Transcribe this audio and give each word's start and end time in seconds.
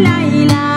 la 0.00 0.44
la 0.44 0.75